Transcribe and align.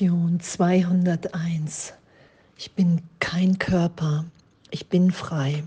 Lektion 0.00 0.40
201. 0.40 1.92
Ich 2.56 2.72
bin 2.72 3.02
kein 3.18 3.58
Körper, 3.58 4.24
ich 4.70 4.88
bin 4.88 5.10
frei, 5.10 5.62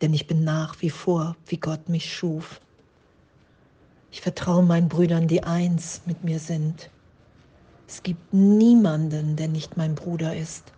denn 0.00 0.14
ich 0.14 0.26
bin 0.26 0.42
nach 0.42 0.80
wie 0.80 0.88
vor, 0.88 1.36
wie 1.48 1.58
Gott 1.58 1.86
mich 1.90 2.10
schuf. 2.10 2.62
Ich 4.10 4.22
vertraue 4.22 4.62
meinen 4.62 4.88
Brüdern, 4.88 5.28
die 5.28 5.42
eins 5.42 6.00
mit 6.06 6.24
mir 6.24 6.38
sind. 6.38 6.88
Es 7.86 8.02
gibt 8.02 8.32
niemanden, 8.32 9.36
der 9.36 9.48
nicht 9.48 9.76
mein 9.76 9.94
Bruder 9.94 10.34
ist. 10.34 10.72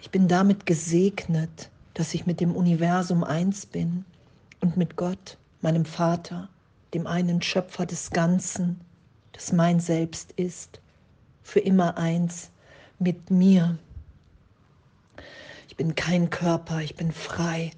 Ich 0.00 0.10
bin 0.10 0.26
damit 0.26 0.64
gesegnet, 0.64 1.68
dass 1.92 2.14
ich 2.14 2.24
mit 2.24 2.40
dem 2.40 2.56
Universum 2.56 3.22
eins 3.22 3.66
bin 3.66 4.06
und 4.60 4.78
mit 4.78 4.96
Gott, 4.96 5.36
meinem 5.60 5.84
Vater, 5.84 6.48
dem 6.94 7.06
einen 7.06 7.42
Schöpfer 7.42 7.84
des 7.84 8.08
Ganzen, 8.08 8.80
das 9.32 9.52
mein 9.52 9.78
Selbst 9.78 10.32
ist 10.32 10.80
für 11.50 11.58
immer 11.58 11.98
eins 11.98 12.52
mit 13.00 13.32
mir. 13.32 13.76
Ich 15.66 15.76
bin 15.76 15.96
kein 15.96 16.30
Körper, 16.30 16.80
ich 16.80 16.94
bin 16.94 17.10
frei, 17.10 17.72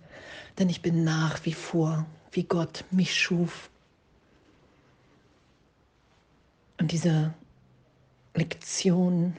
denn 0.59 0.69
ich 0.69 0.83
bin 0.83 1.05
nach 1.05 1.47
wie 1.47 1.55
vor, 1.55 2.05
wie 2.33 2.45
Gott 2.45 2.85
mich 2.91 3.19
schuf. 3.19 3.71
Und 6.79 6.93
diese 6.93 7.33
Lektion 8.35 9.39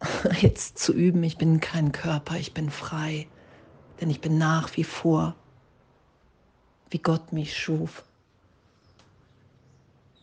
jetzt 0.42 0.78
zu 0.78 0.92
üben, 0.92 1.24
ich 1.24 1.38
bin 1.38 1.60
kein 1.60 1.90
Körper, 1.90 2.36
ich 2.36 2.52
bin 2.52 2.68
frei, 2.68 3.28
denn 3.98 4.10
ich 4.10 4.20
bin 4.20 4.36
nach 4.36 4.76
wie 4.76 4.84
vor, 4.84 5.36
wie 6.90 6.98
Gott 6.98 7.32
mich 7.32 7.56
schuf. 7.56 8.04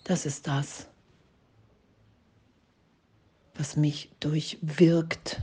Das 0.03 0.27
ist 0.27 0.45
das, 0.45 0.87
was 3.57 3.75
mich 3.75 4.09
durchwirkt, 4.19 5.41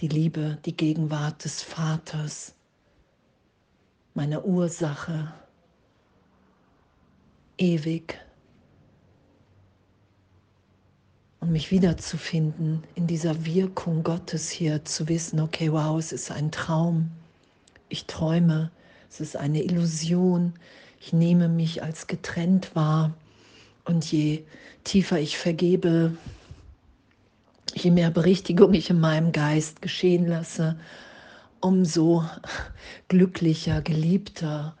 die 0.00 0.08
Liebe, 0.08 0.58
die 0.64 0.76
Gegenwart 0.76 1.44
des 1.44 1.62
Vaters, 1.62 2.54
meine 4.14 4.42
Ursache, 4.42 5.32
ewig. 7.58 8.18
Und 11.40 11.52
mich 11.52 11.70
wiederzufinden 11.70 12.82
in 12.94 13.06
dieser 13.06 13.44
Wirkung 13.44 14.02
Gottes 14.02 14.50
hier, 14.50 14.84
zu 14.84 15.08
wissen, 15.08 15.40
okay, 15.40 15.70
wow, 15.70 15.98
es 15.98 16.12
ist 16.12 16.30
ein 16.30 16.50
Traum, 16.50 17.10
ich 17.88 18.06
träume, 18.06 18.70
es 19.08 19.20
ist 19.20 19.36
eine 19.36 19.62
Illusion, 19.62 20.54
ich 20.98 21.12
nehme 21.12 21.48
mich 21.48 21.82
als 21.82 22.06
getrennt 22.06 22.74
wahr. 22.74 23.14
Und 23.84 24.10
je 24.10 24.42
tiefer 24.82 25.20
ich 25.20 25.38
vergebe, 25.38 26.16
je 27.82 27.90
mehr 27.90 28.10
Berichtigung 28.10 28.74
ich 28.74 28.90
in 28.90 29.00
meinem 29.00 29.32
Geist 29.32 29.82
geschehen 29.82 30.26
lasse, 30.26 30.78
umso 31.60 32.24
glücklicher, 33.08 33.82
geliebter, 33.82 34.76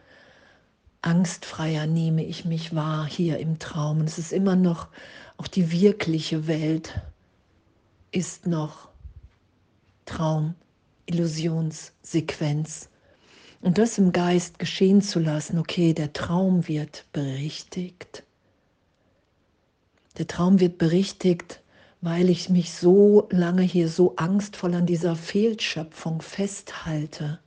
angstfreier 1.02 1.86
nehme 1.86 2.24
ich 2.24 2.44
mich 2.44 2.74
wahr 2.74 3.06
hier 3.06 3.38
im 3.38 3.58
Traum. 3.58 4.00
Und 4.00 4.08
es 4.08 4.18
ist 4.18 4.32
immer 4.32 4.56
noch, 4.56 4.88
auch 5.36 5.46
die 5.46 5.70
wirkliche 5.70 6.46
Welt 6.46 7.00
ist 8.12 8.46
noch 8.46 8.88
Traum, 10.04 10.54
Illusionssequenz. 11.06 12.88
Und 13.60 13.78
das 13.78 13.98
im 13.98 14.12
Geist 14.12 14.58
geschehen 14.58 15.02
zu 15.02 15.18
lassen, 15.18 15.58
okay, 15.58 15.92
der 15.92 16.12
Traum 16.12 16.66
wird 16.68 17.04
berichtigt. 17.12 18.22
Der 20.18 20.26
Traum 20.26 20.60
wird 20.60 20.78
berichtigt, 20.78 21.60
weil 22.00 22.30
ich 22.30 22.48
mich 22.48 22.72
so 22.72 23.26
lange 23.30 23.62
hier 23.62 23.88
so 23.88 24.16
angstvoll 24.16 24.74
an 24.74 24.86
dieser 24.86 25.16
Fehlschöpfung 25.16 26.22
festhalte, 26.22 27.40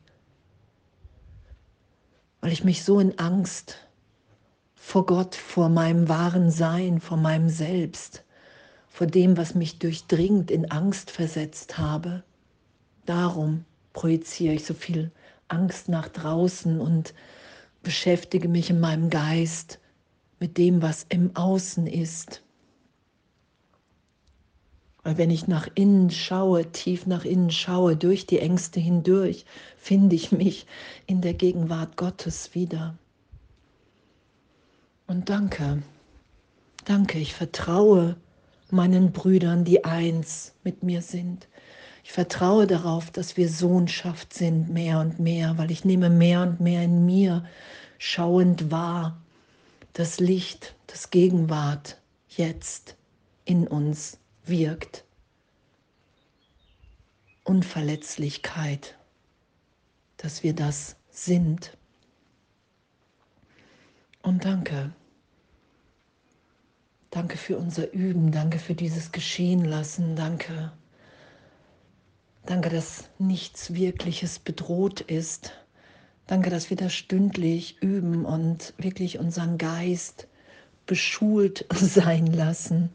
weil 2.41 2.51
ich 2.51 2.63
mich 2.63 2.83
so 2.83 2.99
in 2.99 3.17
Angst 3.19 3.77
vor 4.75 5.05
Gott, 5.05 5.35
vor 5.35 5.69
meinem 5.69 6.09
wahren 6.09 6.49
Sein, 6.49 6.99
vor 6.99 7.17
meinem 7.17 7.49
Selbst, 7.49 8.23
vor 8.87 9.07
dem, 9.07 9.37
was 9.37 9.53
mich 9.55 9.77
durchdringt, 9.77 10.49
in 10.49 10.71
Angst 10.71 11.11
versetzt 11.11 11.77
habe. 11.77 12.23
Darum 13.05 13.65
projiziere 13.93 14.55
ich 14.55 14.65
so 14.65 14.73
viel 14.73 15.11
Angst 15.47 15.89
nach 15.89 16.07
draußen 16.07 16.81
und 16.81 17.13
beschäftige 17.83 18.47
mich 18.47 18.69
in 18.69 18.79
meinem 18.79 19.09
Geist 19.09 19.79
mit 20.39 20.57
dem, 20.57 20.81
was 20.81 21.05
im 21.09 21.35
Außen 21.35 21.87
ist. 21.87 22.41
Weil 25.03 25.17
wenn 25.17 25.31
ich 25.31 25.47
nach 25.47 25.67
innen 25.75 26.09
schaue, 26.11 26.71
tief 26.71 27.05
nach 27.05 27.23
innen 27.23 27.51
schaue, 27.51 27.95
durch 27.95 28.25
die 28.25 28.39
Ängste 28.39 28.79
hindurch, 28.79 29.45
finde 29.77 30.15
ich 30.15 30.31
mich 30.31 30.65
in 31.07 31.21
der 31.21 31.33
Gegenwart 31.33 31.95
Gottes 31.95 32.53
wieder. 32.53 32.95
Und 35.07 35.29
danke, 35.29 35.81
danke, 36.85 37.17
ich 37.17 37.33
vertraue 37.33 38.17
meinen 38.69 39.11
Brüdern, 39.11 39.63
die 39.63 39.85
eins 39.85 40.53
mit 40.63 40.83
mir 40.83 41.01
sind. 41.01 41.47
Ich 42.03 42.11
vertraue 42.11 42.67
darauf, 42.67 43.09
dass 43.09 43.37
wir 43.37 43.49
Sohnschaft 43.49 44.33
sind, 44.33 44.69
mehr 44.69 44.99
und 44.99 45.19
mehr, 45.19 45.57
weil 45.57 45.71
ich 45.71 45.85
nehme 45.85 46.09
mehr 46.09 46.41
und 46.41 46.59
mehr 46.59 46.83
in 46.83 47.05
mir 47.05 47.45
schauend 47.97 48.69
wahr, 48.69 49.17
das 49.93 50.19
Licht, 50.19 50.75
das 50.87 51.09
Gegenwart 51.09 51.97
jetzt 52.27 52.95
in 53.45 53.67
uns 53.67 54.18
wirkt. 54.49 55.05
Unverletzlichkeit, 57.43 58.97
dass 60.17 60.43
wir 60.43 60.53
das 60.53 60.95
sind. 61.09 61.77
Und 64.21 64.45
danke. 64.45 64.93
Danke 67.09 67.37
für 67.37 67.57
unser 67.57 67.91
Üben, 67.91 68.31
danke 68.31 68.59
für 68.59 68.75
dieses 68.75 69.11
Geschehen 69.11 69.65
lassen, 69.65 70.15
danke. 70.15 70.71
Danke, 72.45 72.69
dass 72.69 73.09
nichts 73.17 73.73
Wirkliches 73.73 74.39
bedroht 74.39 75.01
ist. 75.01 75.53
Danke, 76.27 76.51
dass 76.51 76.69
wir 76.69 76.77
das 76.77 76.93
stündlich 76.93 77.81
üben 77.81 78.25
und 78.25 78.73
wirklich 78.77 79.17
unseren 79.17 79.57
Geist 79.57 80.27
beschult 80.85 81.65
sein 81.73 82.27
lassen. 82.27 82.89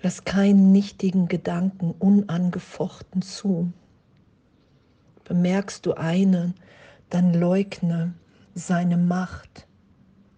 Lass 0.00 0.24
keinen 0.24 0.70
nichtigen 0.70 1.26
Gedanken 1.28 1.92
unangefochten 1.98 3.20
zu. 3.22 3.72
Bemerkst 5.24 5.84
du 5.86 5.94
einen, 5.94 6.54
dann 7.10 7.34
leugne 7.34 8.14
seine 8.54 8.96
Macht 8.96 9.66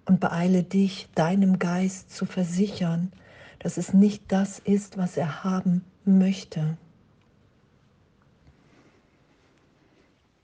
und 0.07 0.19
beeile 0.19 0.63
dich, 0.63 1.09
deinem 1.15 1.59
Geist 1.59 2.11
zu 2.11 2.27
versichern, 2.27 3.13
dass 3.59 3.77
es 3.77 3.93
nicht 3.93 4.25
das 4.29 4.59
ist, 4.59 4.97
was 4.97 5.17
er 5.17 5.45
haben 5.45 5.85
möchte. 6.05 6.77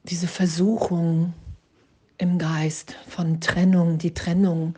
Diese 0.05 0.29
Versuchung 0.29 1.33
im 2.19 2.39
Geist 2.39 2.93
von 3.09 3.41
Trennung, 3.41 3.99
die 3.99 4.15
Trennung 4.15 4.77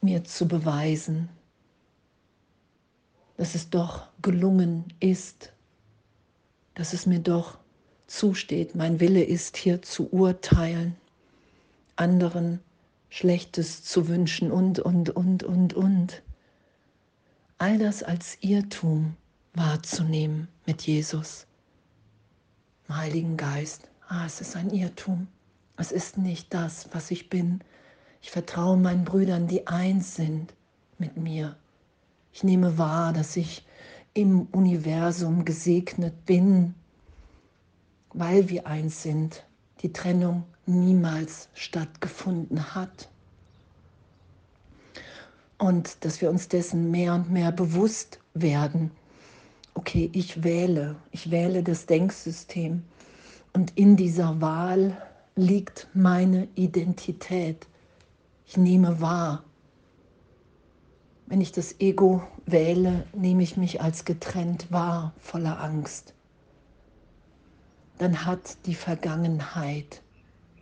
mir 0.00 0.24
zu 0.24 0.48
beweisen, 0.48 1.28
dass 3.36 3.54
es 3.54 3.70
doch 3.70 4.08
gelungen 4.22 4.84
ist, 5.00 5.52
dass 6.74 6.92
es 6.92 7.06
mir 7.06 7.20
doch 7.20 7.58
zusteht, 8.06 8.74
mein 8.74 9.00
Wille 9.00 9.22
ist 9.22 9.56
hier 9.56 9.82
zu 9.82 10.12
urteilen, 10.12 10.96
anderen 11.96 12.60
Schlechtes 13.08 13.82
zu 13.82 14.08
wünschen 14.08 14.50
und, 14.50 14.78
und, 14.78 15.10
und, 15.10 15.42
und, 15.42 15.74
und. 15.74 16.22
All 17.58 17.78
das 17.78 18.02
als 18.02 18.36
Irrtum 18.42 19.16
wahrzunehmen 19.54 20.48
mit 20.66 20.82
Jesus, 20.82 21.46
im 22.88 22.96
Heiligen 22.96 23.36
Geist. 23.36 23.88
Ah, 24.08 24.26
es 24.26 24.40
ist 24.40 24.54
ein 24.54 24.70
Irrtum. 24.70 25.26
Es 25.78 25.92
ist 25.92 26.18
nicht 26.18 26.52
das, 26.54 26.88
was 26.92 27.10
ich 27.10 27.28
bin. 27.28 27.60
Ich 28.22 28.30
vertraue 28.30 28.76
meinen 28.76 29.04
Brüdern, 29.04 29.46
die 29.46 29.66
eins 29.66 30.14
sind 30.14 30.54
mit 30.98 31.16
mir. 31.16 31.56
Ich 32.36 32.44
nehme 32.44 32.76
wahr, 32.76 33.14
dass 33.14 33.34
ich 33.38 33.64
im 34.12 34.42
Universum 34.52 35.46
gesegnet 35.46 36.26
bin, 36.26 36.74
weil 38.12 38.50
wir 38.50 38.66
eins 38.66 39.02
sind. 39.02 39.46
Die 39.80 39.90
Trennung 39.90 40.44
niemals 40.66 41.48
stattgefunden 41.54 42.74
hat. 42.74 43.08
Und 45.56 46.04
dass 46.04 46.20
wir 46.20 46.28
uns 46.28 46.48
dessen 46.48 46.90
mehr 46.90 47.14
und 47.14 47.30
mehr 47.30 47.52
bewusst 47.52 48.20
werden. 48.34 48.90
Okay, 49.72 50.10
ich 50.12 50.44
wähle, 50.44 50.96
ich 51.12 51.30
wähle 51.30 51.62
das 51.62 51.86
Denksystem. 51.86 52.82
Und 53.54 53.78
in 53.78 53.96
dieser 53.96 54.42
Wahl 54.42 54.94
liegt 55.36 55.88
meine 55.94 56.48
Identität. 56.54 57.66
Ich 58.46 58.58
nehme 58.58 59.00
wahr, 59.00 59.42
wenn 61.26 61.40
ich 61.40 61.52
das 61.52 61.80
Ego 61.80 62.22
wähle, 62.46 63.04
nehme 63.14 63.42
ich 63.42 63.56
mich 63.56 63.80
als 63.80 64.04
getrennt 64.04 64.70
wahr, 64.70 65.12
voller 65.18 65.60
Angst, 65.60 66.14
dann 67.98 68.24
hat 68.24 68.66
die 68.66 68.74
Vergangenheit 68.74 70.02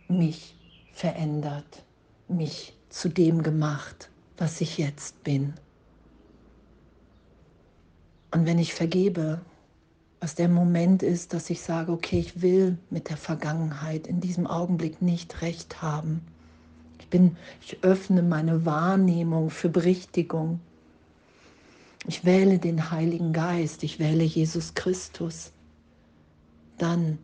mich 0.07 0.55
verändert, 0.93 1.83
mich 2.27 2.77
zu 2.89 3.09
dem 3.09 3.43
gemacht, 3.43 4.09
was 4.37 4.61
ich 4.61 4.77
jetzt 4.77 5.23
bin. 5.23 5.53
Und 8.31 8.45
wenn 8.45 8.59
ich 8.59 8.73
vergebe, 8.73 9.41
was 10.19 10.35
der 10.35 10.49
Moment 10.49 11.03
ist, 11.03 11.33
dass 11.33 11.49
ich 11.49 11.61
sage, 11.61 11.91
okay, 11.91 12.19
ich 12.19 12.41
will 12.41 12.77
mit 12.89 13.09
der 13.09 13.17
Vergangenheit 13.17 14.07
in 14.07 14.21
diesem 14.21 14.47
Augenblick 14.47 15.01
nicht 15.01 15.41
recht 15.41 15.81
haben. 15.81 16.25
Ich 17.15 17.21
bin, 17.21 17.37
ich 17.61 17.77
öffne 17.81 18.21
meine 18.23 18.65
Wahrnehmung 18.65 19.49
für 19.49 19.69
Berichtigung. 19.69 20.59
Ich 22.05 22.25
wähle 22.25 22.59
den 22.59 22.91
Heiligen 22.91 23.31
Geist, 23.31 23.83
ich 23.83 23.99
wähle 23.99 24.25
Jesus 24.25 24.73
Christus. 24.73 25.53
Dann 26.77 27.17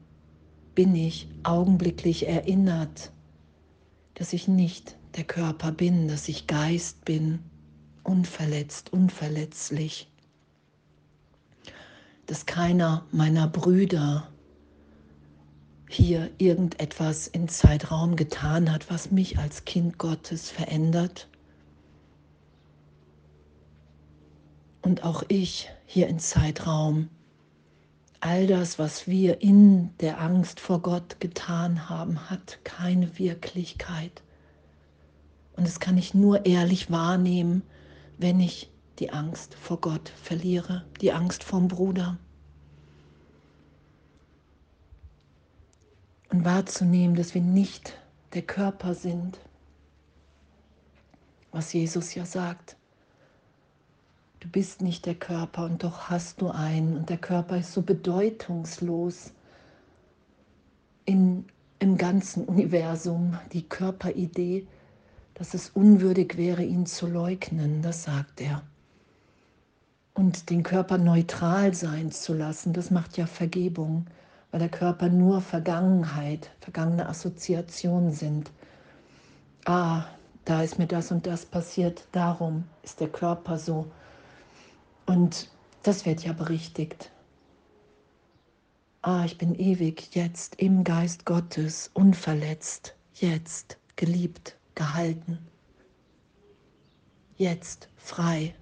bin 0.76 0.96
ich 0.96 1.28
augenblicklich 1.44 2.26
erinnert, 2.26 3.12
dass 4.14 4.32
ich 4.32 4.48
nicht 4.48 4.96
der 5.18 5.26
Körper 5.26 5.74
bin, 5.74 6.08
dass 6.08 6.30
ich 6.30 6.48
Geist 6.48 7.04
bin, 7.04 7.40
unverletzt, 8.04 8.94
unverletzlich, 8.94 10.10
dass 12.28 12.46
keiner 12.46 13.06
meiner 13.12 13.50
Brüder 13.50 14.31
hier 15.92 16.30
irgendetwas 16.38 17.28
im 17.28 17.48
Zeitraum 17.48 18.16
getan 18.16 18.72
hat, 18.72 18.90
was 18.90 19.12
mich 19.12 19.38
als 19.38 19.66
Kind 19.66 19.98
Gottes 19.98 20.50
verändert. 20.50 21.28
Und 24.82 25.04
auch 25.04 25.24
ich 25.28 25.70
hier 25.86 26.08
im 26.08 26.20
Zeitraum 26.20 27.10
all 28.22 28.48
das, 28.48 28.80
was 28.80 29.08
wir 29.08 29.42
in 29.42 29.96
der 29.98 30.22
Angst 30.22 30.60
vor 30.60 30.82
Gott 30.82 31.20
getan 31.20 31.90
haben, 31.90 32.30
hat 32.30 32.60
keine 32.64 33.18
Wirklichkeit. 33.20 34.22
Und 35.58 35.68
das 35.68 35.80
kann 35.80 35.98
ich 35.98 36.14
nur 36.14 36.46
ehrlich 36.46 36.92
wahrnehmen, 36.92 37.64
wenn 38.18 38.40
ich 38.40 38.72
die 39.00 39.12
Angst 39.12 39.56
vor 39.56 39.82
Gott 39.82 40.10
verliere, 40.22 40.86
die 41.02 41.12
Angst 41.12 41.44
vom 41.44 41.68
Bruder. 41.68 42.18
Und 46.32 46.46
wahrzunehmen, 46.46 47.16
dass 47.16 47.36
wir 47.36 47.42
nicht 47.42 47.98
der 48.34 48.42
Körper 48.42 48.96
sind, 48.96 49.40
was 51.52 51.74
Jesus 51.74 52.16
ja 52.16 52.26
sagt. 52.26 52.78
Du 54.40 54.48
bist 54.50 54.82
nicht 54.82 55.06
der 55.06 55.16
Körper 55.16 55.66
und 55.66 55.84
doch 55.84 56.10
hast 56.10 56.42
du 56.42 56.50
einen. 56.50 56.96
Und 56.98 57.10
der 57.10 57.18
Körper 57.18 57.58
ist 57.58 57.74
so 57.74 57.82
bedeutungslos 57.82 59.34
in, 61.06 61.46
im 61.80 61.98
ganzen 61.98 62.46
Universum, 62.46 63.38
die 63.52 63.68
Körperidee, 63.68 64.66
dass 65.34 65.54
es 65.54 65.70
unwürdig 65.70 66.38
wäre, 66.38 66.64
ihn 66.64 66.86
zu 66.86 67.08
leugnen, 67.08 67.82
das 67.82 68.04
sagt 68.04 68.40
er. 68.40 68.64
Und 70.14 70.50
den 70.50 70.64
Körper 70.64 70.98
neutral 70.98 71.74
sein 71.74 72.12
zu 72.12 72.34
lassen, 72.34 72.74
das 72.74 72.90
macht 72.90 73.18
ja 73.18 73.28
Vergebung, 73.28 74.06
weil 74.52 74.60
der 74.60 74.70
Körper 74.70 75.10
nur 75.10 75.42
Vergangenheit, 75.42 76.52
vergangene 76.60 77.08
Assoziationen 77.08 78.12
sind. 78.12 78.52
Ah, 79.66 80.06
da 80.46 80.62
ist 80.64 80.78
mir 80.78 80.88
das 80.88 81.12
und 81.12 81.26
das 81.26 81.46
passiert, 81.46 82.06
darum 82.12 82.66
ist 82.84 83.00
der 83.00 83.10
Körper 83.10 83.58
so 83.58 83.92
und 85.06 85.50
das 85.84 86.06
wird 86.06 86.24
ja 86.24 86.34
berichtigt. 86.34 87.12
Ah, 89.02 89.26
ich 89.26 89.38
bin 89.38 89.56
ewig 89.56 90.14
jetzt 90.14 90.56
im 90.56 90.84
Geist 90.84 91.26
Gottes, 91.26 91.90
unverletzt, 91.94 92.96
jetzt 93.16 93.78
geliebt, 93.96 94.58
gehalten, 94.76 95.40
jetzt 97.38 97.90
frei. 97.98 98.54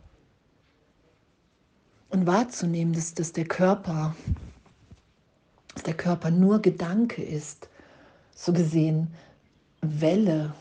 Und 2.09 2.25
wahrzunehmen, 2.25 2.93
dass, 2.93 3.13
dass 3.13 3.33
der 3.33 3.45
Körper, 3.45 4.15
dass 5.79 5.85
der 5.85 5.93
Körper 5.93 6.29
nur 6.29 6.61
Gedanke 6.61 7.23
ist, 7.23 7.69
so 8.35 8.51
gesehen 8.51 9.07
Welle 9.79 10.53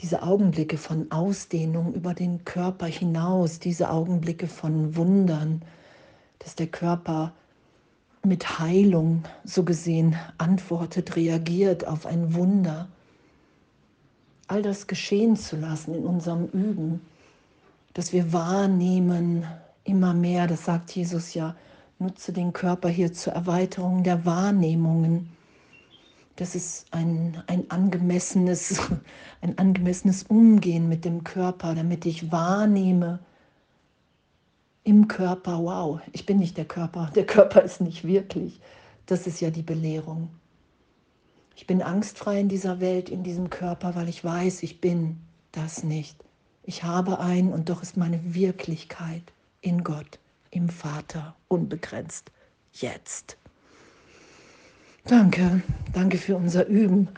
diese 0.00 0.24
Augenblicke 0.24 0.78
von 0.78 1.12
Ausdehnung 1.12 1.94
über 1.94 2.12
den 2.12 2.44
Körper 2.44 2.86
hinaus, 2.86 3.60
diese 3.60 3.88
Augenblicke 3.88 4.48
von 4.48 4.96
Wundern, 4.96 5.62
dass 6.40 6.56
der 6.56 6.66
Körper 6.66 7.32
mit 8.24 8.58
Heilung 8.58 9.22
so 9.44 9.62
gesehen 9.62 10.16
antwortet, 10.38 11.14
reagiert 11.14 11.86
auf 11.86 12.04
ein 12.04 12.34
Wunder. 12.34 12.88
All 14.48 14.62
das 14.62 14.88
geschehen 14.88 15.36
zu 15.36 15.54
lassen 15.54 15.94
in 15.94 16.04
unserem 16.04 16.46
Üben, 16.46 17.00
dass 17.94 18.12
wir 18.12 18.32
wahrnehmen 18.32 19.46
immer 19.84 20.14
mehr, 20.14 20.46
das 20.46 20.64
sagt 20.64 20.90
Jesus 20.92 21.34
ja, 21.34 21.56
nutze 21.98 22.32
den 22.32 22.52
Körper 22.52 22.88
hier 22.88 23.12
zur 23.12 23.32
Erweiterung 23.34 24.02
der 24.02 24.24
Wahrnehmungen 24.24 25.36
das 26.40 26.54
ist 26.54 26.86
ein, 26.90 27.42
ein, 27.48 27.70
angemessenes, 27.70 28.80
ein 29.42 29.58
angemessenes 29.58 30.22
Umgehen 30.22 30.88
mit 30.88 31.04
dem 31.04 31.22
Körper, 31.22 31.74
damit 31.74 32.06
ich 32.06 32.32
wahrnehme 32.32 33.20
im 34.82 35.06
Körper, 35.06 35.58
wow, 35.58 36.00
ich 36.12 36.24
bin 36.24 36.38
nicht 36.38 36.56
der 36.56 36.64
Körper, 36.64 37.10
der 37.14 37.26
Körper 37.26 37.60
ist 37.60 37.82
nicht 37.82 38.04
wirklich. 38.04 38.58
Das 39.04 39.26
ist 39.26 39.42
ja 39.42 39.50
die 39.50 39.62
Belehrung. 39.62 40.30
Ich 41.56 41.66
bin 41.66 41.82
angstfrei 41.82 42.40
in 42.40 42.48
dieser 42.48 42.80
Welt, 42.80 43.10
in 43.10 43.22
diesem 43.22 43.50
Körper, 43.50 43.94
weil 43.94 44.08
ich 44.08 44.24
weiß, 44.24 44.62
ich 44.62 44.80
bin 44.80 45.20
das 45.52 45.84
nicht. 45.84 46.24
Ich 46.62 46.84
habe 46.84 47.20
ein 47.20 47.52
und 47.52 47.68
doch 47.68 47.82
ist 47.82 47.98
meine 47.98 48.34
Wirklichkeit 48.34 49.30
in 49.60 49.84
Gott, 49.84 50.18
im 50.50 50.68
Vater, 50.68 51.36
unbegrenzt, 51.48 52.30
jetzt. 52.72 53.36
Danke, 55.04 55.62
danke 55.92 56.18
für 56.18 56.36
unser 56.36 56.66
Üben. 56.66 57.08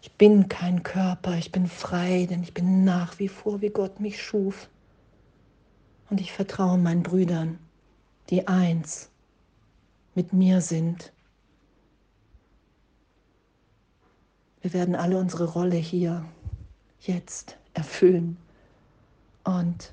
Ich 0.00 0.12
bin 0.12 0.48
kein 0.48 0.82
Körper, 0.82 1.36
ich 1.36 1.50
bin 1.50 1.66
frei, 1.66 2.26
denn 2.30 2.42
ich 2.42 2.54
bin 2.54 2.84
nach 2.84 3.18
wie 3.18 3.28
vor, 3.28 3.60
wie 3.60 3.70
Gott 3.70 4.00
mich 4.00 4.22
schuf. 4.22 4.68
Und 6.08 6.20
ich 6.20 6.32
vertraue 6.32 6.78
meinen 6.78 7.02
Brüdern, 7.02 7.58
die 8.30 8.46
eins 8.46 9.10
mit 10.14 10.32
mir 10.32 10.60
sind. 10.60 11.12
Wir 14.60 14.72
werden 14.72 14.94
alle 14.94 15.18
unsere 15.18 15.44
Rolle 15.44 15.76
hier 15.76 16.24
jetzt 17.00 17.56
erfüllen. 17.74 18.36
Und 19.44 19.92